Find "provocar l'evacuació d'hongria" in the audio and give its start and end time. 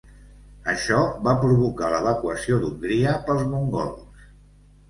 1.43-3.15